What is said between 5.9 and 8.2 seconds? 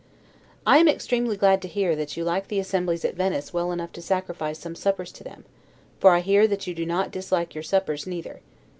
for I hear that you do not dislike your suppers